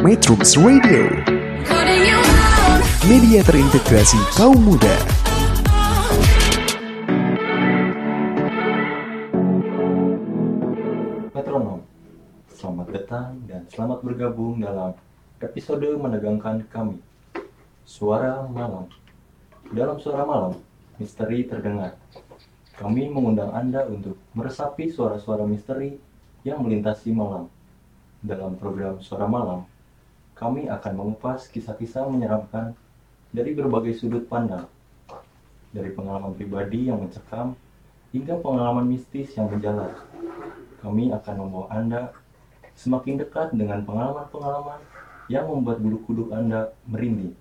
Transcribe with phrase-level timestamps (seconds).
[0.00, 1.12] Metrums Radio,
[3.04, 4.88] media terintegrasi kaum muda.
[11.36, 11.84] Metronom,
[12.48, 14.96] selamat datang dan selamat bergabung dalam
[15.44, 16.96] episode menegangkan kami,
[17.84, 18.88] Suara Malam.
[19.68, 20.56] Dalam Suara Malam,
[20.96, 22.00] misteri terdengar.
[22.80, 26.00] Kami mengundang Anda untuk meresapi suara-suara misteri
[26.40, 27.52] yang melintasi malam.
[28.24, 29.68] Dalam program Suara Malam,
[30.40, 32.72] kami akan mengupas kisah-kisah menyeramkan
[33.28, 34.64] dari berbagai sudut pandang.
[35.70, 37.54] Dari pengalaman pribadi yang mencekam
[38.10, 40.08] hingga pengalaman mistis yang menjalar
[40.80, 42.02] kami akan membawa Anda
[42.72, 44.80] semakin dekat dengan pengalaman-pengalaman
[45.28, 47.36] yang membuat bulu kuduk Anda merinding.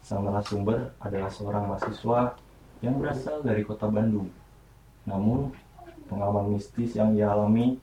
[0.01, 2.41] Sang narasumber adalah seorang mahasiswa
[2.81, 4.29] yang berasal dari kota Bandung.
[5.05, 5.53] Namun,
[6.09, 7.81] pengalaman mistis yang ia alami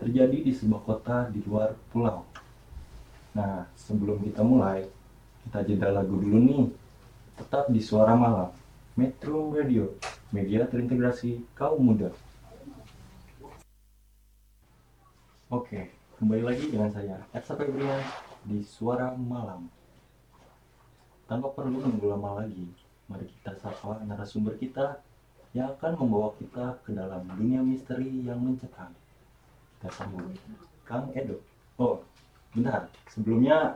[0.00, 2.24] terjadi di sebuah kota di luar pulau.
[3.36, 4.88] Nah, sebelum kita mulai,
[5.46, 6.64] kita jeda lagu dulu nih.
[7.38, 8.52] Tetap di Suara Malam,
[8.98, 9.96] Metro Radio,
[10.28, 12.12] media terintegrasi kaum muda.
[15.50, 15.90] Oke,
[16.20, 18.02] kembali lagi dengan saya, Ersa Febrian,
[18.44, 19.66] di Suara Malam.
[21.24, 22.66] Tanpa perlu menunggu lama lagi,
[23.06, 25.02] mari kita sapa narasumber kita
[25.50, 28.94] yang akan membawa kita ke dalam dunia misteri yang mencekam.
[29.78, 30.38] Kita sambut
[30.86, 31.42] Kang Edo.
[31.74, 31.98] Oh,
[32.54, 32.86] bentar.
[33.10, 33.74] Sebelumnya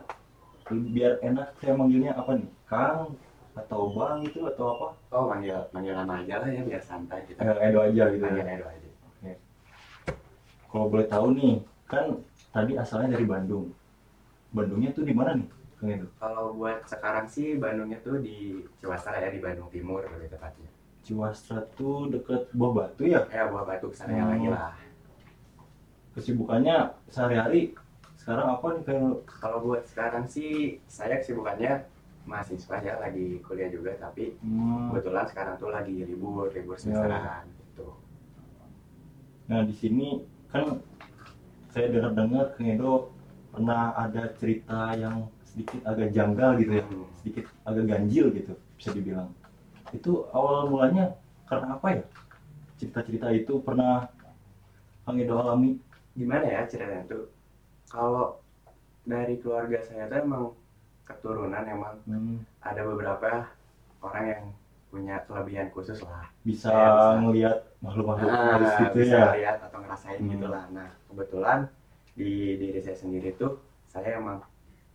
[0.71, 2.49] biar enak saya manggilnya apa nih?
[2.65, 3.15] Kang
[3.55, 4.87] atau Bang itu atau apa?
[5.15, 7.39] Oh manggil manggil nama aja lah ya biar santai kita.
[7.43, 8.55] Eh, Edo aja gitu Manggil ya.
[8.55, 8.89] Edo aja.
[10.75, 12.19] Kalau boleh tahu nih, kan
[12.51, 13.71] tadi asalnya dari Bandung.
[14.51, 15.47] Bandungnya tuh di mana nih,
[15.79, 16.07] Kang Edo?
[16.19, 20.74] Kalau buat sekarang sih Bandungnya tuh di Ciwastra ya di Bandung Timur lebih tepatnya.
[21.05, 23.21] Ciwastra tuh deket Buah Batu ya?
[23.29, 24.29] Ya buah batu ke sana Hmm.
[24.33, 24.73] lagi lah.
[26.15, 26.77] Kesibukannya
[27.11, 27.75] sehari-hari
[28.15, 31.85] sekarang apa nih kayak Kalau buat sekarang sih saya kesibukannya
[32.25, 37.93] mahasiswa ya lagi kuliah juga tapi hmm, kebetulan sekarang tuh lagi libur libur semesteran gitu.
[39.45, 40.81] Nah di sini kan
[41.69, 43.13] saya dengar-dengar Kang Edo
[43.53, 47.05] pernah ada cerita yang sedikit agak janggal gitu ya, Hmm.
[47.21, 49.29] sedikit agak ganjil gitu bisa dibilang.
[49.95, 51.15] Itu awal mulanya
[51.47, 52.03] karena apa ya?
[52.75, 54.11] Cerita-cerita itu pernah
[55.07, 55.79] Kang Edo alami?
[56.13, 57.31] Gimana ya ceritanya tuh?
[57.87, 58.43] Kalau
[59.05, 60.43] dari keluarga saya tuh emang
[61.05, 63.45] keturunan emang Hmm, ada beberapa
[64.01, 64.43] orang yang
[64.89, 66.27] punya kelebihan khusus lah.
[66.41, 67.09] bisa Ya, bisa.
[67.21, 69.25] ngelihat makhluk-makhluk Nah, gitu bisa ya.
[69.37, 70.31] lihat atau ngerasain Hmm.
[70.31, 70.63] gitu lah.
[70.71, 71.59] Nah, kebetulan
[72.15, 74.39] di diri saya sendiri tuh saya emang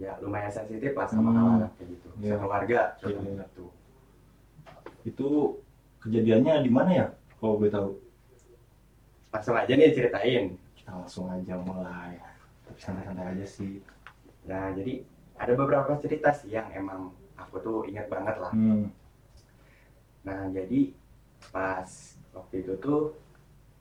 [0.00, 1.36] ya lumayan sensitif lah sama Hmm.
[1.36, 2.08] hal-hal kayak gitu.
[2.18, 2.34] Iya.
[2.40, 3.44] Keluarga contohnya iya.
[3.46, 3.64] gitu.
[5.04, 5.60] Itu
[6.04, 7.06] kejadiannya di mana ya?
[7.38, 7.90] Kalau boleh tahu.
[9.30, 10.44] Langsung aja nih ceritain.
[10.76, 12.18] Kita langsung aja mulai.
[12.66, 13.80] Tapi santai-santai aja sih.
[14.48, 15.04] Nah, jadi
[15.40, 18.52] ada beberapa cerita sih yang emang aku tuh ingat banget lah.
[18.52, 18.92] Hmm.
[20.26, 20.92] Nah, jadi
[21.48, 21.88] pas
[22.36, 23.16] waktu itu tuh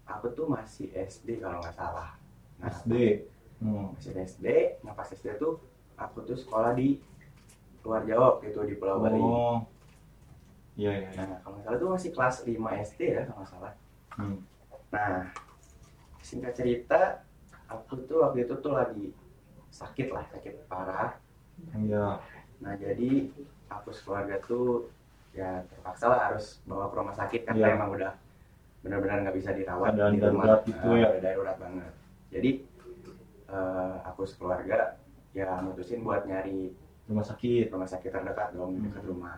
[0.07, 2.15] aku tuh masih SD kalau nggak salah.
[2.59, 3.27] Nah, SD.
[3.59, 3.91] Hmm.
[3.91, 4.47] masih SD,
[4.87, 5.59] nah pas SD tuh
[5.99, 6.95] aku tuh sekolah di
[7.83, 9.19] luar Jawa gitu di Pulau Bali.
[9.19, 9.59] Oh.
[9.59, 9.78] Iya,
[10.79, 11.09] iya, iya.
[11.19, 12.55] Nah, kalau nggak salah tuh masih kelas 5
[12.87, 13.73] SD ya kalau nggak salah.
[14.15, 14.37] Hmm.
[14.89, 15.19] Nah,
[16.19, 17.01] singkat cerita,
[17.67, 19.11] aku tuh waktu itu tuh lagi
[19.69, 21.13] sakit lah sakit parah
[21.71, 22.17] Iya.
[22.57, 23.29] nah jadi
[23.69, 24.89] aku sekeluarga tuh
[25.29, 27.75] ya terpaksa lah harus bawa ke rumah sakit karena Iya.
[27.75, 28.11] emang udah
[28.79, 31.07] benar-benar nggak bisa dirawat Keadaan di rumah darurat gitu Eh, ya.
[31.07, 31.91] udah darurat banget
[32.29, 32.51] jadi
[33.47, 34.79] eh, aku sekeluarga
[35.31, 36.73] ya mutusin buat nyari
[37.05, 37.69] Rumah sakit.
[37.69, 38.85] rumah sakit terdekat dong Hmm.
[38.85, 39.37] dekat rumah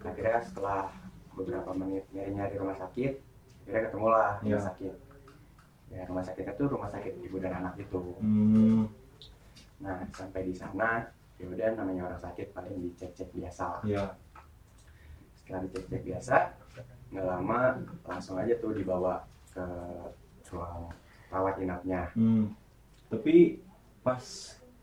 [0.00, 0.90] akhirnya setelah
[1.32, 3.12] beberapa menit nyari-nyari rumah sakit
[3.62, 4.58] akhirnya ketemulah rumah Iya.
[4.64, 4.94] sakit
[5.88, 8.86] ya rumah sakitnya tuh rumah sakit ibu dan anak itu Hmm.
[9.78, 11.06] nah sampai di sana
[11.38, 14.04] ya udah namanya orang sakit paling dicek-cek biasa lah Iya.
[15.34, 16.36] setelah dicek-cek biasa
[17.08, 17.58] nggak lama
[18.04, 19.64] langsung aja tuh dibawa ke
[20.46, 20.92] ruang
[21.28, 22.52] rawat inapnya Hmm.
[23.08, 23.64] Tapi
[24.02, 24.20] pas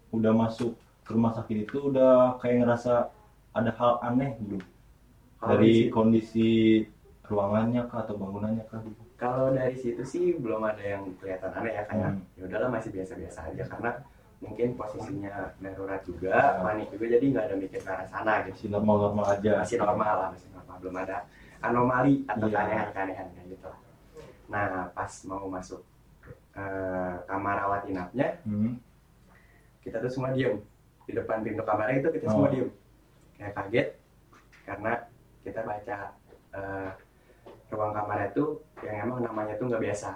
[0.09, 0.73] udah masuk
[1.05, 3.13] ke rumah sakit itu udah kayak ngerasa
[3.51, 4.65] ada hal aneh belum?
[5.47, 6.81] Dari kondisi
[7.23, 8.81] ruangannya kah atau bangunannya kah?
[9.15, 12.21] kalau dari situ sih belum ada yang kelihatan aneh ya kayak Hmm.
[12.35, 13.91] ya udahlah masih biasa-biasa aja karena
[14.37, 16.59] mungkin posisinya darurat juga Ya.
[16.59, 19.51] panik juga jadi nggak ada mikir ke arah sana gitu Masih normal-normal aja.
[19.57, 21.17] masih normal lah masih normal belum ada
[21.61, 22.55] anomali atau Iya.
[22.59, 23.79] keanehan-keanehan kayak gitu lah
[24.45, 25.81] nah pas mau masuk
[26.53, 28.75] eh, kamar rawat inapnya Hmm.
[29.79, 30.59] kita tuh semua diem
[31.03, 32.31] di depan pintu kamarnya itu kita Oh.
[32.35, 32.67] semua diem
[33.33, 33.87] kayak kaget
[34.63, 34.91] karena
[35.45, 35.97] kita baca
[36.51, 36.89] eh,
[37.69, 38.49] ruang kamarnya tuh
[38.81, 40.11] yang emang namanya tuh nggak biasa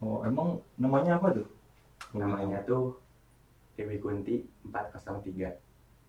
[0.00, 1.48] Oh, emang namanya apa tuh?
[2.12, 2.96] namanya tuh
[3.74, 5.52] Dewi Kunti 403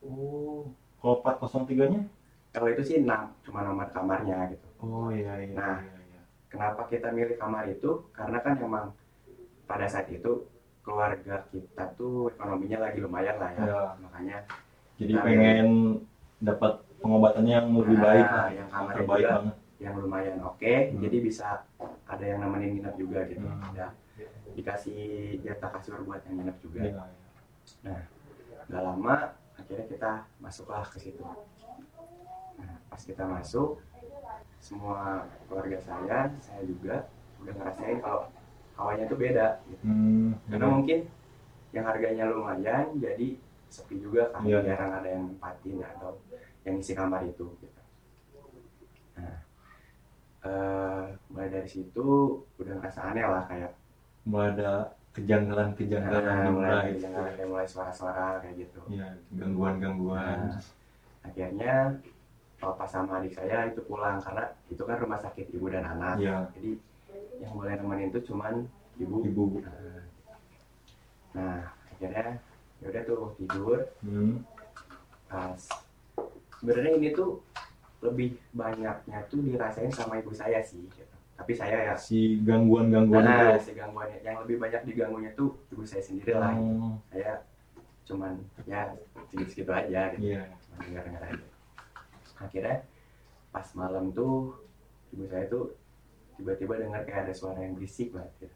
[0.01, 2.01] Oh, kalau 403-nya?
[2.51, 5.56] kalau itu sih enam cuma nomor kamarnya gitu Oh iya iya.
[5.56, 5.80] Nah.
[5.80, 6.21] iya, iya.
[6.48, 8.86] kenapa kita milih kamar itu karena kan emang
[9.63, 10.48] pada saat itu
[10.81, 13.81] keluarga kita tuh ekonominya lagi lumayan lah ya Iya.
[14.00, 14.38] makanya
[14.98, 15.69] Jadi pengen
[16.39, 18.48] dapat pengobatannya yang lebih Nah, baik lah.
[18.50, 19.36] yang kamarnya terbaik juga.
[19.36, 19.56] banget.
[19.81, 21.01] yang lumayan oke Hmm.
[21.01, 21.48] jadi bisa
[22.06, 23.65] ada yang nemenin nginep juga gitu Hmm.
[23.65, 23.86] ada
[24.51, 25.00] dikasih
[25.42, 27.01] jatah kasur buat yang nginep juga Iya,
[27.81, 27.98] iya.
[28.63, 29.15] Gak lama
[29.53, 31.25] akhirnya kita masuklah ke situ.
[32.56, 33.81] Nah, pas kita masuk,
[34.57, 38.30] semua keluarga saya, saya juga udah ngerasain kalau
[38.75, 39.48] hawanya tuh beda.
[39.65, 39.83] Gitu.
[39.83, 41.00] Hmm, Karena mungkin
[41.71, 43.27] yang harganya lumayan, jadi
[43.68, 44.62] sepi juga kan, Iya.
[44.63, 46.21] jarang ada yang nempatin atau
[46.66, 47.46] yang isi kamar itu.
[47.62, 47.81] Gitu.
[49.18, 49.38] Nah,
[50.46, 52.08] eh, mulai dari situ
[52.58, 53.72] udah ngerasa aneh lah kayak
[54.22, 57.10] mulai ada kejanggalan-kejanggalan nah, mulai mulai.
[57.10, 58.80] mulai, mulai suara-suara kayak gitu.
[58.88, 60.56] Iya, gangguan-gangguan.
[60.56, 60.62] Nah,
[61.22, 62.00] akhirnya
[62.62, 66.46] papa sama adik saya itu pulang karena itu kan rumah sakit ibu dan anak Iya,
[66.54, 66.72] jadi
[67.42, 68.69] yang boleh nemenin itu cuman
[69.02, 69.46] ibu ibu.
[69.66, 69.74] Nah,
[71.34, 71.60] nah
[71.90, 72.38] akhirnya
[72.81, 74.46] ya udah tuh tidur Hmm.
[76.62, 77.42] Sebenarnya ini tuh
[78.02, 81.13] lebih banyaknya tuh dirasain sama ibu saya sih gitu.
[81.34, 83.66] tapi saya ya Si gangguan-gangguan nah, itu.
[83.66, 86.69] si gangguannya yang lebih banyak diganggunya tuh ibu saya sendiri lah gitu.
[86.78, 87.31] Oh, saya
[88.02, 88.94] cuman ya
[89.28, 90.42] segitu-segitu aja gitu Iya.
[90.62, 91.46] cuma dengar-dengar aja
[92.38, 92.78] akhirnya
[93.50, 94.58] pas malam tuh
[95.12, 95.74] ibu saya tuh
[96.38, 98.56] tiba-tiba dengar kayak ada suara yang berisik banget gitu.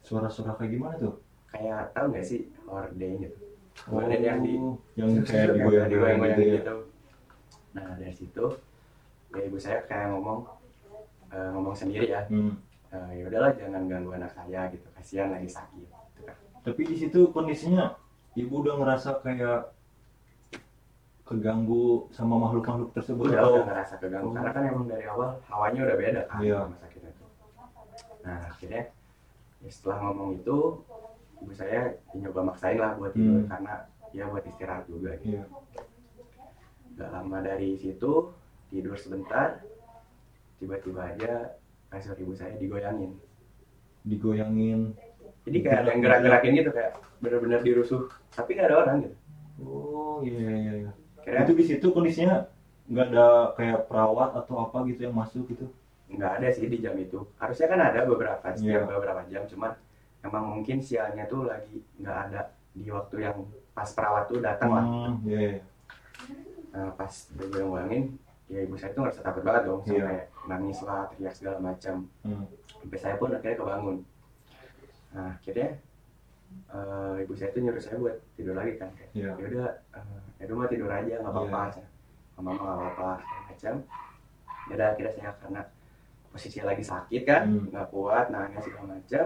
[0.00, 1.14] Suara-suara kayak gimana tuh?
[1.50, 3.38] kayak tahu nggak sih horden gitu
[3.86, 6.54] Horden yang di Oh, yang kayak yang digoyang-goyang digoyang-goyang gitu ya.
[6.58, 6.76] gitu.
[7.70, 8.44] Nah dari situ
[9.30, 10.42] ya ibu saya kayak ngomong
[11.30, 12.58] eh, ngomong sendiri ya Hmm.
[12.90, 16.34] Eh, ya udahlah jangan ganggu anak saya gitu kasihan lagi sakit gitu kan.
[16.60, 17.94] Tapi di situ kondisinya
[18.34, 19.70] ibu udah ngerasa kayak
[21.22, 24.34] keganggu sama makhluk-makhluk tersebut udah atau udah ngerasa keganggu Oh.
[24.34, 26.58] karena kan emang dari awal hawanya udah beda kan Iya.
[26.66, 27.28] rumah sakitnya tuh
[28.20, 28.82] nah akhirnya
[29.62, 30.56] ya setelah ngomong itu
[31.38, 31.84] ibu saya ya
[32.18, 33.48] nyoba maksain lah buat tidur Hmm.
[33.48, 33.74] karena
[34.10, 35.42] ya buat istirahat juga gitu Iya.
[37.00, 38.28] Gak lama dari situ
[38.68, 39.64] tidur sebentar
[40.56, 41.56] tiba-tiba aja
[41.88, 43.16] kasur ibu saya digoyangin
[44.02, 44.92] digoyangin.
[45.42, 49.16] jadi kayak ada yang gerak-gerakin gitu kayak bener-bener dirusuh tapi nggak ada orang gitu
[49.60, 50.90] Oh iya iya iya.
[51.20, 52.48] kira Itu di situ kondisinya
[52.86, 55.68] nggak ada kayak perawat atau apa gitu yang masuk gitu.
[56.08, 58.88] nggak ada sih di jam itu harusnya kan ada beberapa setiap Iya.
[58.88, 59.72] beberapa jam cuman
[60.20, 62.40] emang mungkin sialnya tuh lagi nggak ada
[62.72, 63.36] di waktu yang
[63.70, 65.60] pas perawat tuh datang lah Hmm, iya.
[66.70, 66.78] Iya.
[66.78, 68.04] Nah, pas digoyang-goyangin
[68.46, 69.94] ya ibu saya tuh ngerasa takut banget dong Iya.
[69.96, 72.46] sampai nangis lah teriak segala macam Hmm.
[72.76, 73.96] sampai saya pun akhirnya kebangun
[75.10, 75.68] nah akhirnya
[76.68, 79.30] eh, ibu saya tuh nyuruh saya buat tidur lagi kan kayak Iya.
[79.32, 81.84] ya udah eh, ya udah mah tidur aja nggak apa-apa Iya.
[82.36, 83.10] mama nggak apa-apa
[83.46, 83.74] macam
[84.66, 85.62] ya udah akhirnya saya karena
[86.28, 87.66] posisi lagi sakit kan Hmm.
[87.68, 89.24] nggak kuat nangis segala macam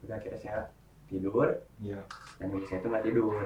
[0.00, 0.58] udah akhirnya saya
[1.06, 2.00] tidur Iya.
[2.36, 3.44] dan ibu saya tuh nggak tidur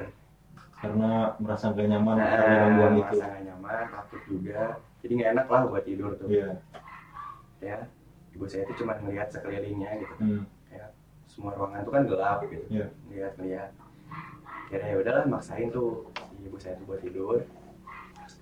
[0.74, 3.00] Karena merasa gak nyaman nah, karena gangguan itu.
[3.00, 4.60] merasa nggak nyaman takut juga
[5.00, 6.48] jadi nggak enak lah buat tidur tuh Iya.
[7.58, 7.76] ya
[8.30, 10.42] ibu saya tuh cuma ngelihat sekelilingnya gitu Hmm.
[11.24, 12.86] semua ruangan tuh kan gelap gitu Iya.
[13.08, 13.70] lihat-lihat
[14.66, 17.42] kira ya udahlah maksain tuh si ibu saya tuh buat tidur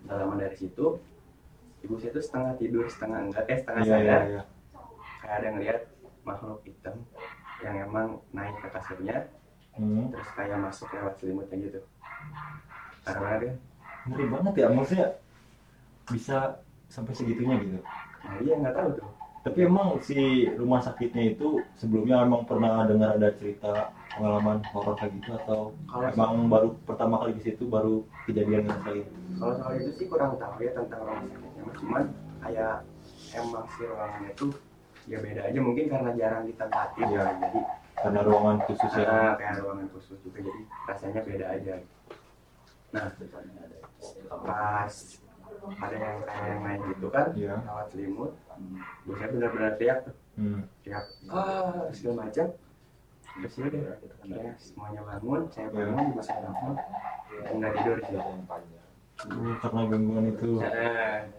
[0.02, 0.87] Nggak lama dari situ
[1.81, 4.42] ibu saya tuh setengah tidur setengah enggak eh setengah Iya, iya, sadar iya.
[5.19, 5.81] kayak ada ngeliat
[6.23, 6.97] makhluk hitam
[7.61, 9.31] yang emang naik ke kasurnya
[9.73, 10.11] Hmm.
[10.11, 11.81] terus kayak masuk lewat selimutnya gitu
[13.02, 13.57] banget kan
[14.02, 15.09] Ngeri banget ya, maksudnya
[16.11, 16.59] bisa
[16.91, 17.79] sampai segitunya gitu.
[18.23, 19.09] nah iya nggak tahu tuh.
[19.43, 20.19] Tapi emang si
[20.55, 25.61] rumah sakitnya itu sebelumnya emang pernah dengar ada cerita pengalaman horor kayak gitu atau
[25.91, 29.02] Kalau- emang baru pertama kali di situ baru kejadian yang kali
[29.38, 32.05] kalau soal itu sih kurang tahu ya tentang rumah sakitnya cuman
[32.43, 32.75] kayak
[33.35, 34.50] emang si ruangannya tuh
[35.11, 35.59] ya beda aja.
[35.59, 37.07] Mungkin karena jarang ditempatin.
[37.07, 37.19] Iya.
[37.19, 37.61] ya jadi
[37.95, 39.07] karena ruangan khusus ya.
[39.07, 41.75] ah, kayak ruangan khusus juga jadi rasanya beda aja
[42.93, 43.07] nah
[44.43, 44.95] pas
[45.79, 47.55] ada yang kayak yang main gitu kan Iya.
[47.63, 48.31] lewat selimut
[49.05, 50.01] gue saya benar-benar teriak
[50.33, 50.65] Hmm.
[50.81, 52.47] teriak ah segala macam
[53.33, 55.77] terus ya akhirnya semuanya bangun saya Iya.
[55.79, 56.75] bangun ibu saya bangun
[57.39, 58.19] dan nggak tidur sih
[59.23, 60.59] Uh, karena gangguan itu.
[60.59, 61.31] Nah,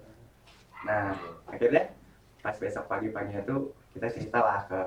[0.87, 1.05] nah
[1.43, 1.91] akhirnya
[2.39, 4.81] pas besok pagi-paginya tuh kita cerita lah ke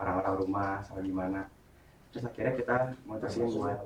[0.00, 1.40] orang-orang rumah sama gimana
[2.10, 2.76] terus akhirnya kita
[3.06, 3.78] mutusin buat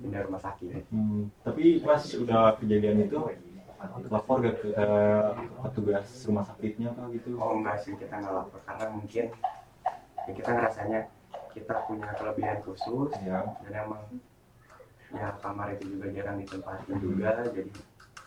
[0.00, 1.30] pindah rumah sakit Hmm.
[1.44, 3.18] Tapi pas udah kejadian itu
[4.10, 4.74] lapor gak ke
[5.62, 7.38] petugas rumah sakitnya apa gitu?
[7.38, 9.24] oh enggak sih kita nggak lapor karena mungkin
[10.26, 11.00] ya kita ngerasanya
[11.54, 13.46] kita punya kelebihan khusus Ya.
[13.62, 14.02] dan emang
[15.08, 17.70] ya kamar itu juga jarang ditempatin juga jadi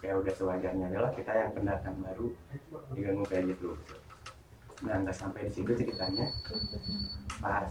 [0.01, 2.27] ya udah sewajarnya adalah kita yang pendatang baru
[2.95, 3.75] diganggu kayak gitu
[4.81, 6.25] nah nggak sampai di situ ceritanya
[7.37, 7.69] pas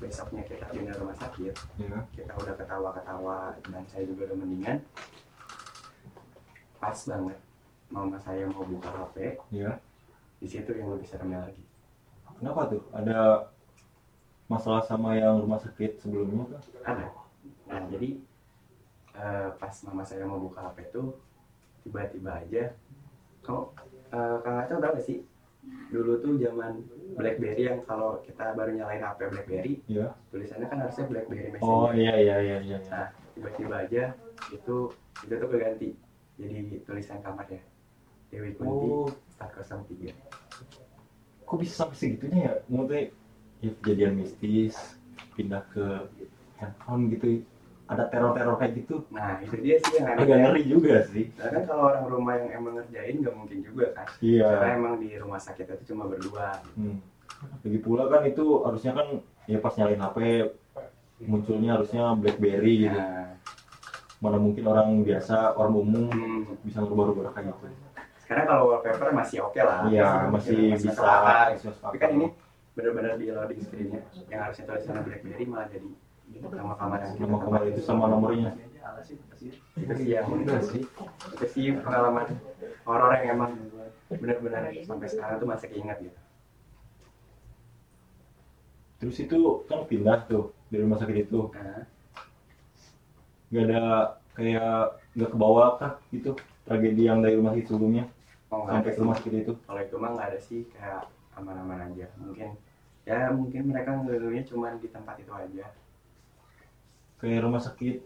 [0.00, 1.98] besoknya kita pindah rumah sakit Ya.
[2.10, 3.38] kita udah ketawa-ketawa
[3.68, 4.80] dan saya juga udah mendingan
[6.80, 7.38] pas banget
[7.92, 9.16] mama saya mau buka HP
[9.52, 9.76] Ya.
[10.40, 11.64] di situ yang lebih seremnya lagi
[12.40, 12.80] Kenapa tuh?
[12.96, 13.52] Ada
[14.48, 16.62] masalah sama yang rumah sakit sebelumnya kah?
[16.88, 17.06] ada
[17.68, 18.18] nah jadi
[19.14, 21.20] eh, pas mama saya mau buka HP tuh
[21.84, 22.72] tiba-tiba aja
[23.44, 23.62] kamu
[24.10, 25.20] eh, kang tahu gak sih
[25.90, 26.80] dulu tuh zaman
[27.18, 30.14] BlackBerry yang kalau kita baru nyalain HP BlackBerry Ya.
[30.30, 32.78] tulisannya kan harusnya BlackBerry Messenger Oh iya iya iya iya.
[32.88, 34.04] nah tiba-tiba aja
[34.50, 34.76] itu
[35.20, 35.88] itu tuh keganti
[36.38, 37.60] jadi tulisan kamarnya
[38.30, 40.14] Dewi Kunti Oh, 403
[41.42, 42.52] kok bisa sampai segitunya ya?
[42.70, 43.02] Maksudnya
[43.58, 44.78] ya kejadian mistis
[45.34, 46.06] pindah ke
[46.56, 47.42] handphone gitu.
[47.90, 49.02] Ada teror-teror kayak gitu.
[49.10, 51.26] nah itu dia sih yang Agak ngeri juga sih.
[51.34, 54.78] Nah, kan kalau orang rumah yang emang ngerjain nggak mungkin juga kan karena Iya.
[54.78, 57.02] emang di rumah sakit itu cuma berdua Hmm.
[57.60, 59.06] Lagi pula kan itu harusnya kan
[59.44, 60.18] ya pas nyalain HP
[61.20, 62.94] munculnya harusnya BlackBerry gitu.
[62.94, 63.34] nah,
[64.20, 67.66] Mana mungkin orang biasa, orang umum hmm, bisa ngerubah-rubah kayak gitu.
[68.20, 70.92] sekarang kalau wallpaper masih oke lah Iya, masih bisa.
[70.92, 70.92] masih
[71.58, 72.26] masuk tapi kan ini
[72.70, 75.88] benar-benar di loading screennya yang harusnya tulisannya BlackBerry malah jadi
[76.38, 78.54] nama kamar nama kamar itu sama nomornya.
[79.74, 80.82] itu sih yang Enggak sih.
[81.34, 82.26] itu sih pengalaman
[82.84, 83.52] horor yang emang
[84.12, 86.20] benar-benar sampai sekarang tuh masih keinget gitu
[89.00, 91.48] Terus itu kan pindah tuh dari rumah sakit itu.
[91.56, 91.88] nah,
[93.48, 93.82] Gak ada
[94.36, 96.36] kayak nggak ke bawah kah gitu
[96.68, 98.04] tragedi yang dari rumah sakit sebelumnya
[98.54, 99.52] oh, nggak sampai ke rumah sakit itu.
[99.66, 101.02] kalau itu mah nggak ada sih kayak
[101.34, 102.54] aman-aman aja mungkin
[103.02, 105.66] ya mungkin mereka ngeluhnya cuma di tempat itu aja
[107.20, 108.00] Kayak rumah sakit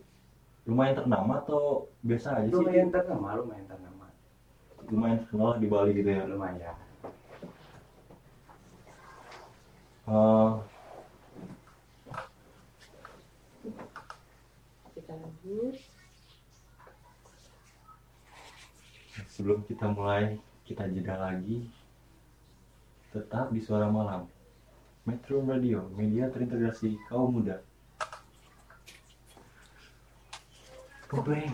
[0.66, 2.58] lumayan ternama atau biasa aja sih?
[2.58, 4.06] lumayan ternama lumayan ternama.
[4.90, 6.26] Lumayan terkenal di Bali gitu ya.
[6.26, 6.76] lumayan.
[10.04, 10.50] Eh,
[14.98, 15.76] kita lanjut.
[19.30, 21.70] sebelum kita mulai kita jeda lagi.
[23.14, 24.26] Tetap di suara malam.
[25.06, 27.62] Metro Radio media terintegrasi kaum muda
[31.14, 31.46] Oke,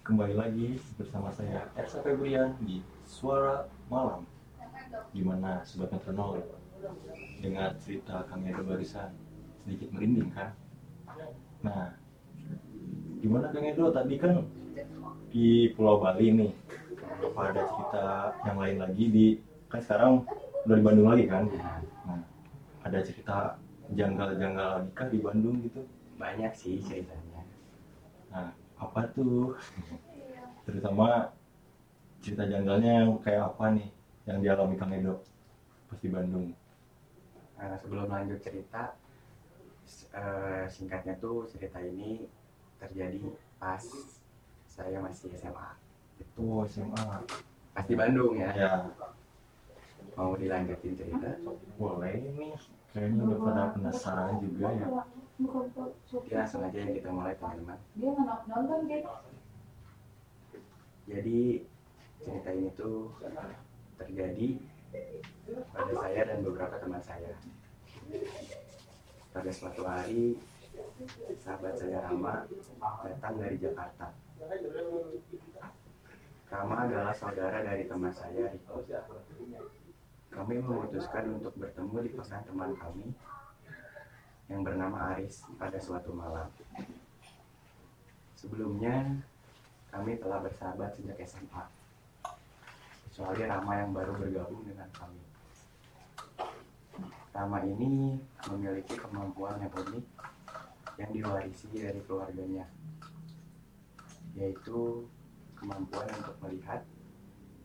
[0.00, 4.24] kembali lagi bersama saya Ersa Febrian di Suara Malam.
[5.12, 6.40] Gimana Sobat Metronol?
[7.44, 9.12] Dengar cerita kami ada barusan
[9.60, 10.56] sedikit merinding kan?
[11.60, 12.00] Nah,
[13.20, 13.92] gimana Kang Edo?
[13.92, 14.40] Tadi kan
[15.28, 16.52] di Pulau Bali nih,
[17.30, 18.04] apa ada cerita
[18.48, 19.26] yang lain lagi di
[19.70, 20.12] kan sekarang
[20.66, 21.44] udah di Bandung lagi kan?
[22.06, 22.20] Nah,
[22.82, 23.36] ada cerita
[23.92, 25.82] janggal-janggal lagi kah di Bandung gitu?
[26.22, 27.42] banyak sih ceritanya
[28.32, 28.48] Nah,
[28.80, 29.58] apa tuh?
[30.64, 31.34] Terutama
[32.22, 33.88] cerita janggalnya yang kayak apa nih
[34.30, 35.20] yang dialami Kang Edo
[35.90, 36.54] pas di Bandung?
[37.58, 38.94] Nah, sebelum lanjut cerita
[40.14, 42.24] eh, singkatnya tuh cerita ini
[42.78, 43.20] terjadi
[43.58, 43.84] pas
[44.64, 45.81] saya masih SMA
[46.38, 47.06] Oh SMA.
[47.72, 48.72] pas di Bandung ya Ya
[50.12, 51.40] mau dilanjutin cerita
[51.80, 52.52] boleh nih.
[52.92, 54.86] Kayaknya udah pada penasaran juga ya.
[56.12, 57.80] Oke, langsung aja ya kita mulai teman-teman
[61.06, 61.66] jadi
[62.22, 63.10] cerita ini tuh
[63.98, 64.48] terjadi
[65.74, 67.32] pada saya dan beberapa teman saya
[69.34, 70.38] pada suatu hari
[71.42, 72.46] sahabat saya Rama
[73.02, 74.14] datang dari Jakarta
[76.52, 78.84] Rama adalah saudara dari teman saya Riko
[80.32, 83.08] kami memutuskan untuk bertemu di kosan teman kami
[84.52, 86.52] yang bernama Aris pada suatu malam.
[88.36, 89.16] Sebelumnya
[89.88, 91.64] kami telah bersahabat sejak SMA
[93.08, 95.24] kecuali Rama yang baru bergabung dengan kami.
[97.32, 98.20] Rama ini
[98.52, 100.04] memiliki kemampuan yang unik
[101.00, 102.68] yang diwarisi dari keluarganya
[104.36, 105.08] yaitu
[105.62, 106.82] kemampuan untuk melihat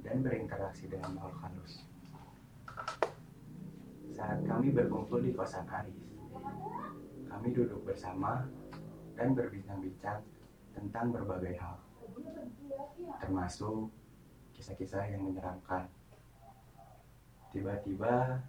[0.05, 1.73] dan berinteraksi dengan makhluk halus
[4.13, 5.97] saat kami berkumpul di kosan Aris
[7.25, 8.45] kami duduk bersama
[9.17, 10.21] dan berbincang-bincang
[10.77, 11.81] tentang berbagai hal
[13.17, 13.89] termasuk
[14.57, 15.85] kisah-kisah yang menyeramkan.
[17.53, 18.41] Tiba-tiba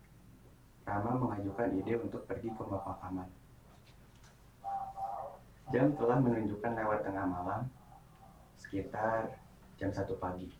[0.89, 3.29] Rama mengajukan ide untuk pergi ke pemakaman.
[5.69, 7.69] Jam telah menunjukkan lewat tengah malam,
[8.69, 9.33] sekitar
[9.81, 10.53] jam 1 pagi.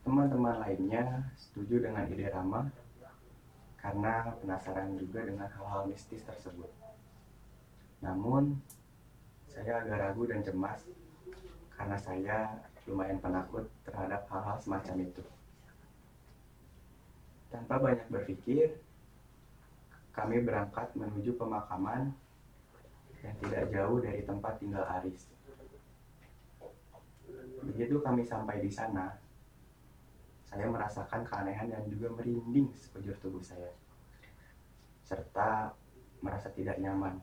[0.00, 2.72] Teman-teman lainnya setuju dengan ide Rama
[3.76, 6.72] karena penasaran juga dengan hal-hal mistis tersebut.
[8.00, 8.56] Namun,
[9.52, 10.80] saya agak ragu dan cemas
[11.76, 15.24] karena saya lumayan penakut terhadap hal-hal semacam itu.
[17.52, 18.80] Tanpa banyak berpikir,
[20.16, 22.08] kami berangkat menuju pemakaman
[23.20, 25.35] yang tidak jauh dari tempat tinggal Aris.
[27.66, 29.10] Begitu kami sampai di sana,
[30.46, 33.74] saya merasakan keanehan dan juga merinding sekujur tubuh saya,
[35.02, 35.74] serta
[36.22, 37.18] merasa tidak nyaman.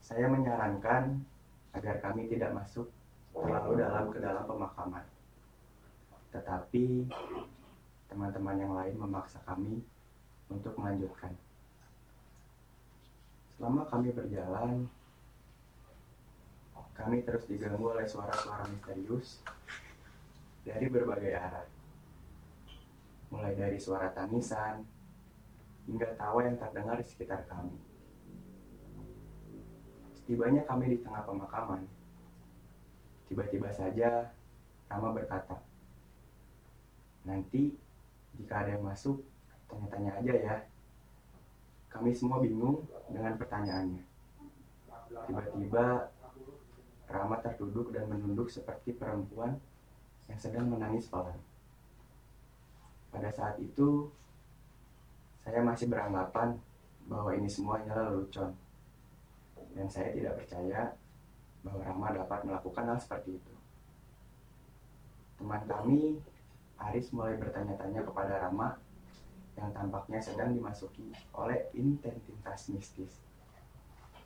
[0.00, 1.20] Saya menyarankan
[1.76, 2.88] agar kami tidak masuk
[3.34, 5.04] terlalu dalam ke dalam pemakaman.
[6.32, 7.06] Tetapi
[8.08, 9.84] teman-teman yang lain memaksa kami
[10.48, 11.34] untuk melanjutkan.
[13.58, 14.86] Selama kami berjalan,
[16.98, 19.38] kami terus diganggu oleh suara-suara misterius
[20.66, 21.66] dari berbagai arah.
[23.30, 24.82] Mulai dari suara tangisan
[25.86, 27.76] hingga tawa yang terdengar di sekitar kami.
[30.18, 31.86] Setibanya kami di tengah pemakaman,
[33.30, 34.34] tiba-tiba saja
[34.88, 35.60] Rama berkata,
[37.28, 37.76] Nanti
[38.40, 39.20] jika ada yang masuk,
[39.68, 40.56] tanya-tanya aja ya.
[41.92, 44.02] Kami semua bingung dengan pertanyaannya.
[45.28, 46.08] Tiba-tiba
[47.08, 49.56] Rama terduduk dan menunduk seperti perempuan
[50.28, 51.40] yang sedang menangis pelan.
[53.08, 54.12] Pada saat itu,
[55.40, 56.60] saya masih beranggapan
[57.08, 58.52] bahwa ini semua hanyalah lelucon.
[59.72, 60.92] Dan saya tidak percaya
[61.64, 63.54] bahwa Rama dapat melakukan hal seperti itu.
[65.40, 66.20] Teman kami,
[66.76, 68.76] Aris mulai bertanya-tanya kepada Rama
[69.56, 73.18] yang tampaknya sedang dimasuki oleh intensitas mistis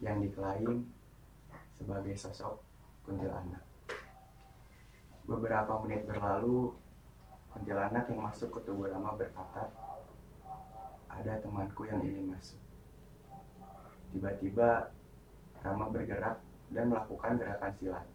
[0.02, 0.84] yang diklaim
[1.78, 2.71] sebagai sosok
[3.06, 3.62] kuntilanak.
[5.26, 6.74] Beberapa menit berlalu,
[7.54, 9.70] kuntilanak yang masuk ke tubuh Rama berkata,
[11.12, 12.58] ada temanku yang ingin masuk.
[14.12, 14.90] Tiba-tiba
[15.62, 16.42] Rama bergerak
[16.74, 18.06] dan melakukan gerakan silat.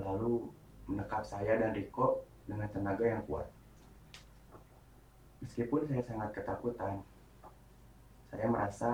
[0.00, 0.48] Lalu
[0.86, 3.48] menekap saya dan Riko dengan tenaga yang kuat.
[5.42, 7.04] Meskipun saya sangat ketakutan,
[8.30, 8.90] saya merasa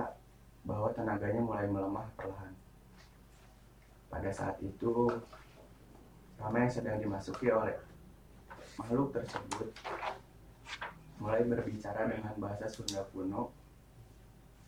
[0.63, 2.62] bahwa tenaganya mulai melemah perlahan.
[4.13, 5.09] Pada saat itu,
[6.37, 7.73] Rama yang sedang dimasuki oleh
[8.77, 9.73] makhluk tersebut
[11.17, 13.49] mulai berbicara dengan bahasa Sunda kuno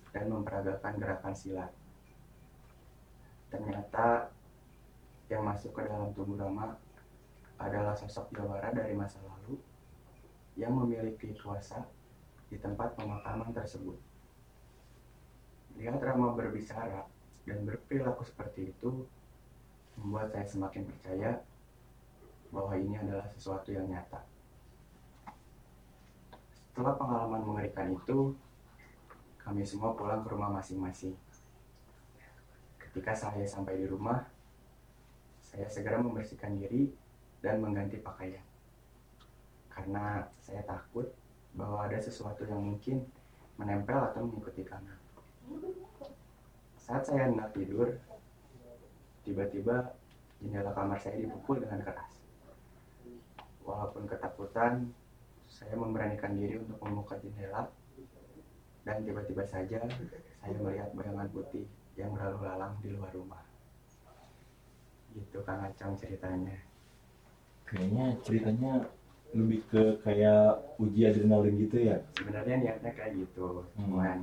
[0.10, 1.70] dan memperagakan gerakan silat.
[3.54, 4.34] Ternyata
[5.30, 6.74] yang masuk ke dalam tubuh Rama
[7.62, 9.62] adalah sosok jawara dari masa lalu
[10.58, 11.86] yang memiliki kuasa
[12.50, 14.02] di tempat pemakaman tersebut.
[15.78, 17.06] Lihat Rama berbicara
[17.46, 19.06] dan berperilaku seperti itu
[20.00, 21.40] membuat saya semakin percaya
[22.52, 24.22] bahwa ini adalah sesuatu yang nyata.
[26.72, 28.36] Setelah pengalaman mengerikan itu,
[29.40, 31.16] kami semua pulang ke rumah masing-masing.
[32.80, 34.24] Ketika saya sampai di rumah,
[35.40, 36.92] saya segera membersihkan diri
[37.40, 38.44] dan mengganti pakaian.
[39.72, 41.08] Karena saya takut
[41.56, 43.08] bahwa ada sesuatu yang mungkin
[43.56, 44.92] menempel atau mengikuti kami.
[46.76, 47.96] Saat saya hendak tidur,
[49.26, 49.98] tiba-tiba
[50.40, 52.14] jendela kamar saya dipukul dengan keras.
[53.66, 54.94] Walaupun ketakutan,
[55.50, 57.68] saya memberanikan diri untuk membuka jendela
[58.86, 59.82] dan tiba-tiba saja
[60.38, 61.66] saya melihat bayangan putih
[61.98, 63.42] yang berlalu lalang di luar rumah.
[65.18, 66.60] Gitu Kang Acang ceritanya.
[67.66, 68.74] Kayaknya ceritanya
[69.34, 71.98] lebih ke kayak uji adrenalin gitu ya.
[72.14, 73.90] Sebenarnya niatnya kayak gitu, Hmm.
[73.90, 74.18] cuman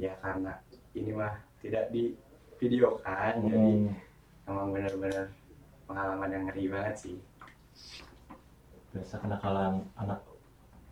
[0.00, 0.58] ya karena
[0.96, 2.16] ini mah tidak di
[2.56, 3.92] video kan, jadi Hmm.
[4.48, 5.26] Emang benar-benar
[5.88, 7.16] pengalaman yang ngeri banget sih.
[8.94, 10.20] Biasa kenakalan anak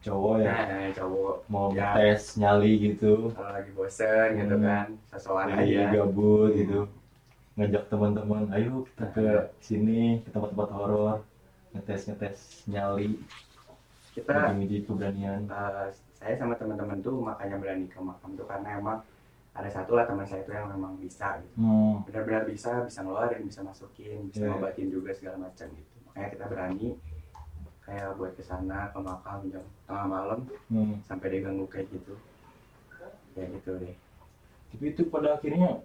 [0.03, 1.95] cowok ya Nah, cowok mau Ya.
[1.95, 4.67] tes nyali gitu, kalau lagi bosen gitu Hmm.
[4.67, 5.91] kan, sesuatu lagi aja.
[5.95, 6.81] gabut gitu,
[7.55, 9.27] ngajak teman-teman, ayo kita ke
[9.63, 11.17] sini ke tempat-tempat horor,
[11.77, 13.21] ngetes ngetes nyali,
[14.13, 15.41] Kita uji keberanian.
[15.49, 15.89] eh,
[16.19, 18.99] saya sama teman-teman tuh makanya berani ke makam tuh karena emang
[19.53, 21.55] ada satu lah teman saya tuh yang memang bisa gitu.
[21.61, 22.01] Hmm.
[22.09, 24.51] Benar-benar bisa, bisa ngeluarin, bisa masukin, bisa Iya.
[24.51, 25.97] ngobatin juga segala macam gitu.
[26.09, 26.89] Makanya kita berani
[27.83, 30.41] kayak buat ke sana ke makam jam tengah malam
[30.73, 30.97] Hmm.
[31.05, 32.17] sampai diganggu kayak gitu.
[33.37, 33.97] Ya gitu deh.
[34.73, 35.85] Tapi itu pada akhirnya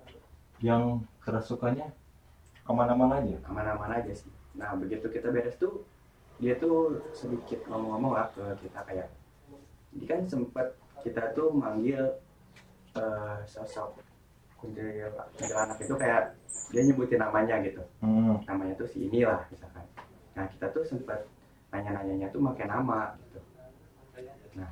[0.63, 1.91] yang kerasukannya
[2.63, 3.37] aman-aman aja.
[3.47, 4.31] aman-aman aja sih.
[4.55, 5.83] Nah begitu kita beres tuh
[6.39, 9.07] dia tuh sedikit ngomong-ngomong lah ke kita kayak
[9.91, 12.15] ini kan sempet kita tuh manggil
[12.97, 14.01] eh, sosok
[14.57, 16.23] kuntilanak kuntilanak itu kayak
[16.67, 18.41] dia nyebutin namanya gitu Hmm.
[18.43, 19.85] namanya tuh si inilah misalkan
[20.33, 21.25] nah kita tuh sempet
[21.69, 23.39] nanya-nanyanya tuh pakai nama gitu
[24.55, 24.69] nah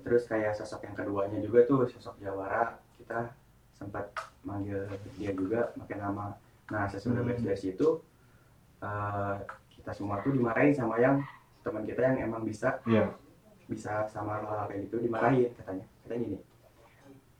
[0.00, 3.34] terus kayak sosok yang keduanya juga tuh sosok Jawara kita
[3.74, 4.10] sempat
[4.42, 7.42] manggil dia juga pakai nama nah sesudah Hmm.
[7.42, 8.00] dari situ
[8.78, 9.34] eh,
[9.72, 11.18] kita semua tuh dimarahin sama yang
[11.60, 13.10] teman kita yang emang bisa Iya.
[13.66, 16.38] bisa sama hal kayak gitu dimarahin katanya katanya gini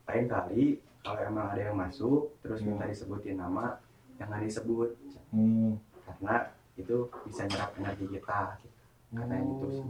[0.09, 0.63] lain kali
[0.99, 2.73] kalau emang ada yang masuk terus Hmm.
[2.73, 3.77] minta disebutin nama
[4.17, 4.89] jangan disebut
[5.29, 5.77] Hmm.
[6.03, 6.35] karena
[6.75, 8.69] itu bisa nyerap energi kita gitu.
[9.11, 9.85] katanya gitu sih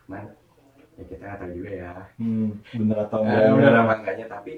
[0.00, 0.24] cuman
[0.94, 2.48] ya kita nggak tahu juga ya Hmm.
[2.72, 3.52] Bener atau Eh, enggak?
[3.54, 4.52] benar apa enggaknya tapi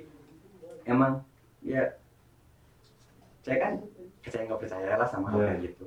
[0.85, 1.13] emang
[1.61, 1.83] ya
[3.41, 3.73] saya kan
[4.21, 5.47] percaya nggak percaya lah sama hal Iya.
[5.49, 5.87] kayak gitu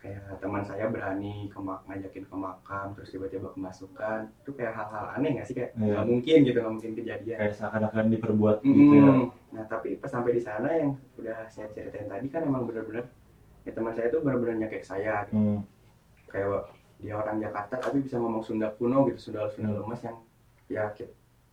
[0.00, 5.36] kayak teman saya berani ke ngajakin ke makam terus tiba-tiba kemasukan itu kayak hal-hal aneh
[5.36, 5.92] nggak sih kayak Iya.
[5.92, 9.12] nggak mungkin gitu nggak mungkin kejadian Kayak seakan-akan diperbuat gitu ya.
[9.50, 13.04] Nah tapi pas sampai di sana yang udah saya ceritain tadi kan emang bener-bener
[13.62, 15.36] ya teman saya tuh bener-bener nyakek saya gitu.
[15.36, 15.60] Hmm.
[16.26, 16.64] kayak
[16.96, 19.84] dia orang Jakarta tapi bisa ngomong Sunda kuno gitu Sunda Sunda Hmm.
[19.84, 20.16] lemes yang
[20.66, 20.84] ya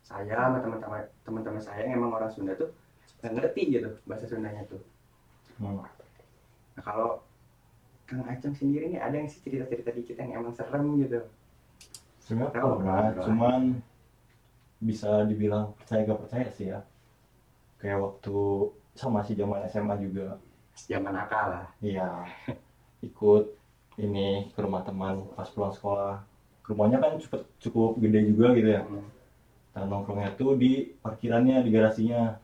[0.00, 2.72] saya sama teman-teman teman-teman saya yang emang orang Sunda tuh
[3.20, 4.80] nggak ngerti gitu bahasa Sundanya tuh
[5.60, 5.84] Hmm.
[6.78, 7.20] nah kalau
[8.08, 11.28] Kang Aceng sendiri nih ada yang sih cerita-cerita dikit yang emang serem gitu
[12.24, 13.62] Sebenarnya pernah, cuman
[14.80, 16.80] bisa dibilang percaya gak percaya sih ya.
[17.80, 18.36] Kayak waktu
[18.96, 20.40] sama si zaman SMA juga.
[20.78, 22.28] zaman nakal lah Iya.
[23.00, 23.54] Ikut
[24.00, 26.20] ini ke rumah teman pas pulang sekolah.
[26.68, 28.82] Rumahnya kan cukup cukup gede juga gitu ya.
[28.84, 29.08] Hmm.
[29.72, 32.36] Nah, nongkrongnya tuh di parkirannya, di garasinya.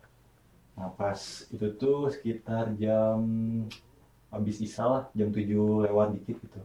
[0.81, 1.19] Nah, pas
[1.53, 3.21] itu tuh sekitar jam
[4.35, 6.61] habis isya lah, jam 7 lewat dikit gitu.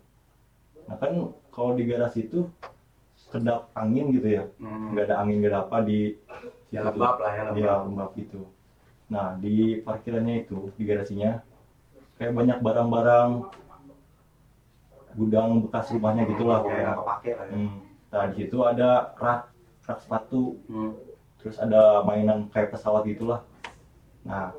[0.90, 1.14] Nah, kan
[1.54, 2.50] kalau di garasi itu
[3.30, 4.44] kedap angin gitu ya.
[4.58, 4.98] Hmm.
[4.98, 6.18] Nggak ada angin, nggak ada apa di
[6.74, 8.42] ya lembab lah ya lembab lembab gitu.
[9.10, 11.42] Nah, di parkirannya itu, di garasinya,
[12.18, 13.30] kayak banyak barang-barang
[15.18, 16.84] gudang bekas rumahnya gitulah ya pokoknya.
[16.86, 17.78] nggak kepake lah ya Hmm.
[18.10, 18.90] Nah, di situ ada
[19.22, 19.42] rak,
[19.86, 20.98] rak sepatu, Hmm.
[21.42, 23.46] terus ada mainan kayak pesawat gitulah.
[24.26, 24.54] Nah,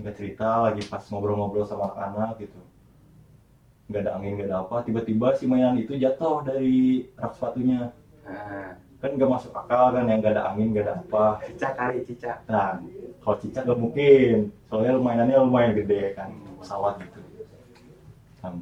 [0.00, 2.56] singkat cerita lagi pas ngobrol-ngobrol sama anak-anak gitu.
[3.92, 7.92] Nggak ada angin, nggak ada apa, tiba-tiba si mainan itu jatuh dari rak sepatunya.
[8.24, 11.24] nah, Kan nggak masuk akal kan, yang nggak ada angin, nggak ada apa.
[11.44, 12.80] cicak kali cicak Nah,
[13.20, 14.36] kalau cicak nggak mungkin,
[14.72, 17.20] soalnya mainannya lumayan gede kan, pesawat gitu.
[18.40, 18.56] Nah,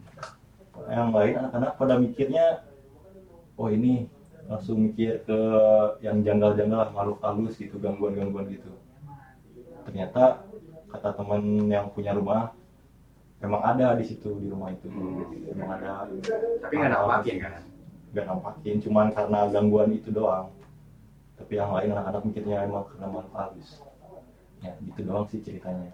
[0.90, 2.66] yang lain anak-anak pada mikirnya,
[3.54, 4.10] oh ini
[4.50, 5.38] langsung mikir ke
[6.02, 8.74] yang janggal-janggal, makhluk halus gitu, gangguan-gangguan gitu.
[9.86, 10.47] Ternyata
[10.88, 12.52] kata teman yang punya rumah,
[13.38, 15.28] memang ada di situ di rumah itu, Hmm.
[15.54, 16.08] memang ada.
[16.64, 17.52] tapi nggak nampakin kan
[18.08, 20.48] Gak nampakin, cuman karena gangguan itu doang.
[21.36, 23.84] Tapi yang lain anak-anak mikirnya emang karena makhluk halus.
[24.64, 25.92] Ya, gitu doang sih ceritanya.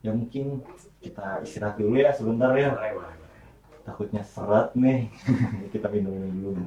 [0.00, 0.64] Ya mungkin
[1.04, 2.72] kita istirahat dulu ya sebentar ya.
[3.84, 5.12] Takutnya serat nih.
[5.76, 6.64] kita minum dulu.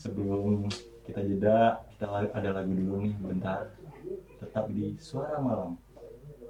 [0.00, 0.66] Sebelum
[1.04, 3.68] kita jeda, kita ada lagu dulu nih bentar.
[4.40, 5.78] Tetap di Suara Malam.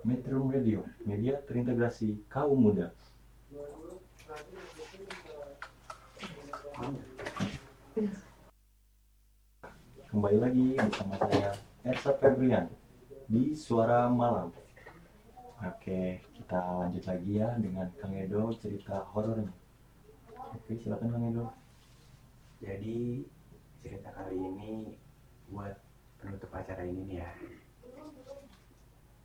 [0.05, 2.93] Metro Radio, media terintegrasi kaum muda.
[10.13, 12.69] Kembali lagi bersama saya Ersa Febrian
[13.25, 14.53] di Suara Malam.
[15.65, 19.49] Oke, kita lanjut lagi ya dengan Kang Edo cerita horornya.
[20.53, 21.47] Oke, silakan Kang Edo.
[22.61, 23.25] Jadi
[23.81, 24.73] cerita kali ini
[25.49, 25.81] buat
[26.21, 27.31] penutup acara ini nih ya.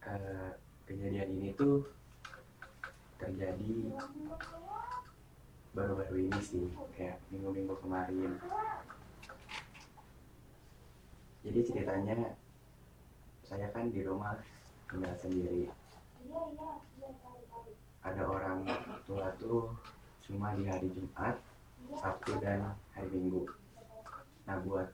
[0.10, 0.52] Eh,
[0.90, 1.86] kejadian ini tuh
[3.22, 3.94] terjadi
[5.78, 6.66] baru-baru ini sih,
[6.98, 8.42] kayak minggu-minggu kemarin.
[11.46, 12.34] Jadi ceritanya
[13.46, 14.34] saya kan di rumah
[14.90, 15.70] tinggal sendiri.
[18.02, 18.66] Ada orang
[19.06, 19.78] tua tuh
[20.26, 21.38] cuma di hari Jumat,
[22.02, 23.46] Sabtu dan hari Minggu.
[24.50, 24.90] Nah buat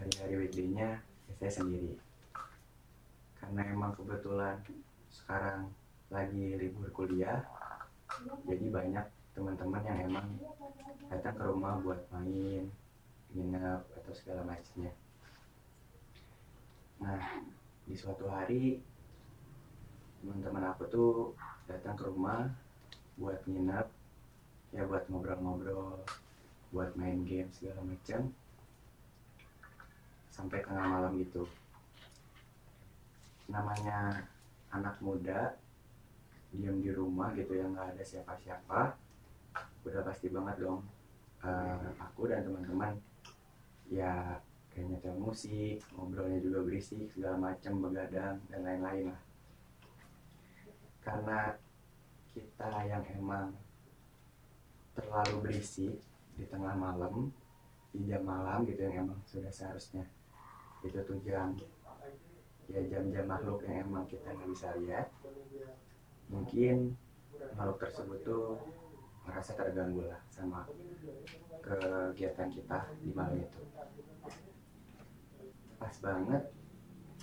[0.00, 2.00] hari-hari weekday-nya ya saya sendiri.
[3.46, 4.58] Karena emang kebetulan
[5.06, 5.70] sekarang
[6.10, 7.46] lagi libur kuliah,
[8.42, 9.06] jadi banyak
[9.38, 10.28] teman-teman yang emang
[11.06, 12.66] datang ke rumah buat main,
[13.30, 14.90] nginep atau segala macamnya.
[16.98, 17.22] Nah
[17.86, 18.82] di suatu hari
[20.18, 21.12] teman-teman aku tuh
[21.70, 22.50] datang ke rumah
[23.14, 23.86] buat nginep
[24.74, 26.02] ya buat ngobrol-ngobrol
[26.74, 28.34] buat main game segala macam
[30.34, 31.46] sampai tengah malam gitu
[33.46, 34.26] namanya
[34.74, 35.54] anak muda
[36.50, 38.80] diam di rumah gitu yang nggak ada siapa-siapa
[39.86, 40.82] udah pasti banget dong.
[41.46, 42.98] Eh, aku dan teman-teman
[43.86, 44.40] ya
[44.74, 49.20] kayak musik ngobrolnya juga berisik segala macam begadang dan lain-lain lah.
[51.06, 51.54] Karena
[52.34, 53.54] kita yang emang
[54.92, 55.96] terlalu berisik
[56.36, 57.32] di tengah malam
[57.94, 60.04] di jam malam gitu yang emang sudah seharusnya
[60.84, 61.56] itu tuh jam
[62.66, 65.06] ya jam-jam makhluk yang emang kita nggak bisa lihat
[66.26, 66.98] mungkin
[67.54, 68.58] makhluk tersebut tuh
[69.26, 70.66] merasa terganggu lah sama
[71.62, 73.62] kegiatan kita di malam itu.
[75.76, 76.42] Pas banget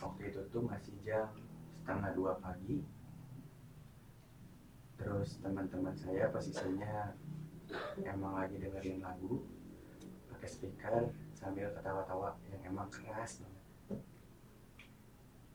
[0.04, 1.32] waktu itu tuh masih jam
[1.80, 2.84] setengah dua pagi.
[5.00, 7.12] Terus teman-teman saya posisinya
[8.04, 9.44] emang lagi dengerin lagu
[10.32, 13.53] pakai speaker sambil ketawa-tawa yang emang keras banget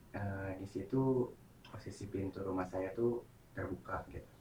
[0.09, 1.29] Eh, di situ
[1.69, 3.21] posisi pintu rumah saya tuh
[3.53, 4.33] terbuka gitu.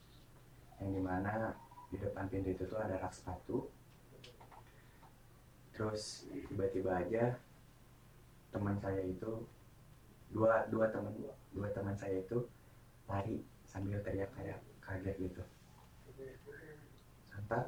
[0.79, 1.51] Yang di mana
[1.91, 3.67] di depan pintu itu tuh ada rak sepatu.
[5.75, 7.35] Terus tiba-tiba aja
[8.55, 9.43] teman saya itu
[10.31, 11.11] dua dua teman
[11.51, 12.47] dua teman saya itu
[13.11, 15.43] lari sambil teriak kayak kaget gitu.
[17.27, 17.67] Santa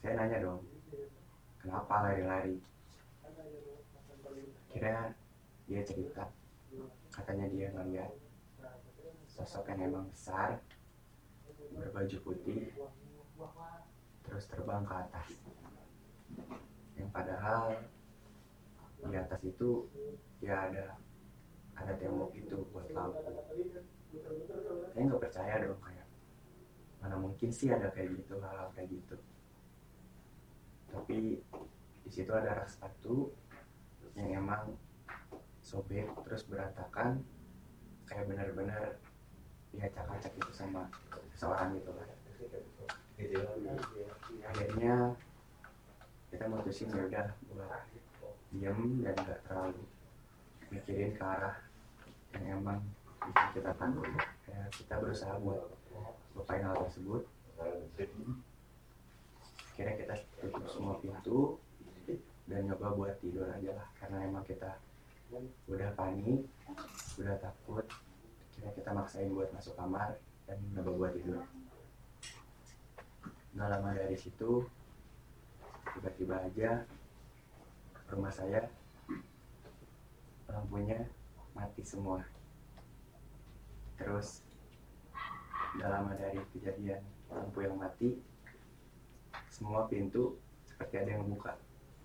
[0.00, 0.64] saya nanya dong
[1.60, 2.56] kenapa lari-lari?
[4.72, 5.12] Kira
[5.68, 6.24] dia cerita
[7.20, 8.12] katanya dia ngeliat
[9.28, 10.56] sosok yang emang besar
[11.76, 12.72] berbaju putih
[14.24, 15.28] terus terbang ke atas.
[16.96, 17.64] Yang padahal
[19.04, 19.84] di atas itu
[20.40, 20.96] ya ada
[21.76, 23.20] ada tembok itu buat lampu.
[24.96, 26.08] Saya nggak percaya dong kayak
[27.04, 29.16] mana mungkin sih ada kayak gitu hal-hal kayak gitu.
[30.88, 31.44] Tapi
[32.00, 33.28] di situ ada rak sepatu
[34.16, 34.72] yang emang
[35.70, 37.22] sobek terus berantakan
[38.10, 38.98] kayak benar-benar
[39.70, 40.90] diacak-acak itu sama
[41.38, 42.10] seorang gitu kan
[44.50, 45.14] akhirnya
[46.34, 47.82] kita mutusin ya udah buat
[48.50, 49.82] diem dan nggak terlalu
[50.74, 51.58] mikirin ke arah
[52.34, 52.82] yang emang
[53.26, 54.06] bikin kita takut.
[54.46, 55.70] Ya, kita berusaha buat
[56.34, 57.22] lupain hal tersebut.
[59.70, 61.58] Akhirnya kita tutup semua pintu
[62.50, 64.74] dan nyoba buat tidur aja lah karena emang kita
[65.70, 66.42] udah panik
[67.18, 67.86] udah takut.
[68.50, 71.42] Akhirnya kita maksain buat masuk kamar dan nyoba buat tidur.
[73.54, 74.66] Nggak lama dari situ
[75.94, 76.82] tiba-tiba aja
[78.10, 78.66] rumah saya
[80.50, 81.06] lampunya
[81.54, 82.26] mati semua.
[83.94, 84.42] Terus
[85.78, 88.18] nggak lama dari kejadian lampu yang mati
[89.46, 90.34] semua pintu
[90.66, 91.54] seperti ada yang buka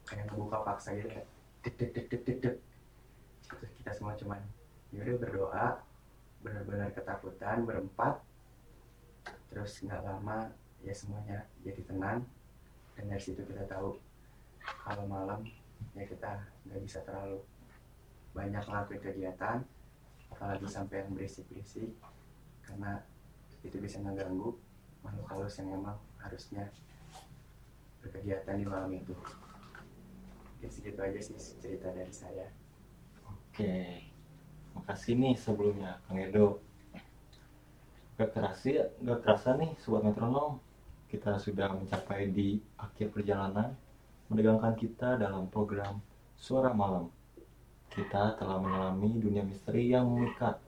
[0.06, 1.28] kayak ngebuka paksa gitu kayak
[1.66, 2.56] dek dek dek dek dek
[3.50, 4.42] terus kita semua cuman
[4.94, 5.66] yaudah berdoa
[6.42, 8.22] benar-benar ketakutan berempat
[9.50, 10.50] terus nggak lama
[10.82, 12.26] ya semuanya jadi tenang
[12.96, 13.98] dan dari situ kita tahu
[14.86, 15.42] kalau malam
[15.94, 17.42] ya kita nggak bisa terlalu
[18.34, 19.58] banyak ngelakuin kegiatan
[20.30, 21.90] apalagi sampai yang berisik-berisik
[22.66, 23.02] karena
[23.62, 24.54] itu bisa mengganggu
[25.02, 26.70] makhluk halus yang emang harusnya
[28.02, 29.14] berkegiatan di malam itu.
[30.58, 32.46] Mungkin segitu aja sih cerita dari saya
[33.56, 34.04] Oke,
[34.76, 36.60] makasih nih sebelumnya Kang Edo.
[38.20, 40.60] Gak kerasa, gak kerasa nih sobat metronom.
[41.08, 43.72] Kita sudah mencapai di akhir perjalanan
[44.28, 46.04] menegangkan kita dalam program
[46.36, 47.08] Suara Malam.
[47.88, 50.60] Kita telah menyelami dunia misteri yang memikat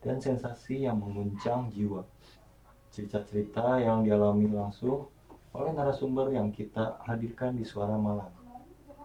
[0.00, 2.08] dan sensasi yang menguncang jiwa.
[2.88, 5.12] Cerita-cerita yang dialami langsung
[5.52, 8.32] oleh narasumber yang kita hadirkan di suara malam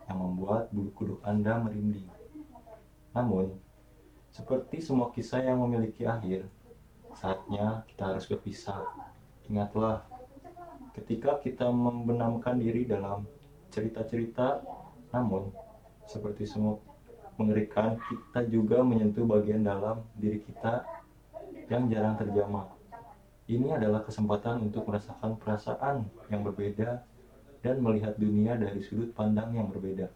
[0.08, 2.14] yang membuat bulu kuduk Anda merinding.
[3.15, 3.56] Namun,
[4.36, 6.43] seperti semua kisah yang memiliki akhir,
[7.15, 8.84] saatnya kita harus berpisah.
[9.47, 10.04] Ingatlah,
[10.91, 13.23] ketika kita membenamkan diri dalam
[13.71, 14.60] cerita-cerita,
[15.15, 15.56] namun
[16.04, 16.75] seperti semua
[17.39, 20.84] mengerikan, kita juga menyentuh bagian dalam diri kita
[21.71, 22.67] yang jarang terjamah.
[23.45, 26.99] Ini adalah kesempatan untuk merasakan perasaan yang berbeda
[27.63, 30.10] dan melihat dunia dari sudut pandang yang berbeda.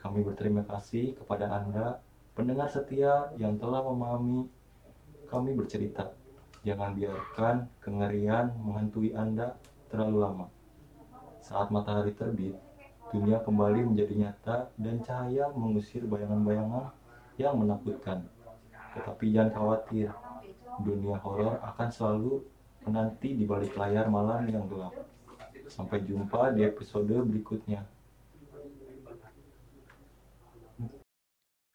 [0.00, 2.00] Kami berterima kasih kepada Anda,
[2.32, 4.48] pendengar setia yang telah memahami
[5.28, 6.16] kami bercerita.
[6.64, 9.60] Jangan biarkan kengerian menghantui Anda
[9.92, 10.46] terlalu lama.
[11.44, 12.56] Saat matahari terbit,
[13.12, 16.92] dunia kembali menjadi nyata dan cahaya mengusir bayangan-bayangan
[17.36, 18.24] yang menakutkan.
[18.96, 20.08] Tetapi jangan khawatir,
[20.80, 22.44] dunia horor akan selalu
[22.88, 24.96] menanti di balik layar malam yang gelap.
[25.68, 27.84] Sampai jumpa di episode berikutnya.